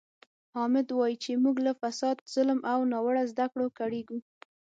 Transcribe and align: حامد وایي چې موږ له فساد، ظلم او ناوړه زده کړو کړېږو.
حامد 0.55 0.87
وایي 0.97 1.15
چې 1.23 1.31
موږ 1.43 1.55
له 1.67 1.73
فساد، 1.81 2.17
ظلم 2.33 2.59
او 2.71 2.79
ناوړه 2.91 3.23
زده 3.31 3.45
کړو 3.53 3.67
کړېږو. 3.79 4.19